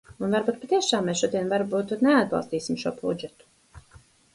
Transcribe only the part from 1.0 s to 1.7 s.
mēs šodien